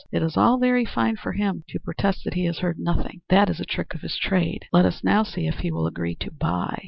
[0.11, 3.21] It is all very fine for him to protest that he has heard nothing.
[3.29, 4.65] That is a trick of his trade.
[4.73, 6.79] Let us see now if he will agree to buy.